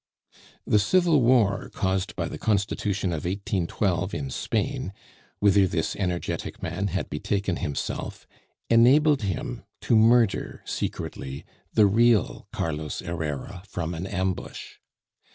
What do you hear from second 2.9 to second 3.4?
of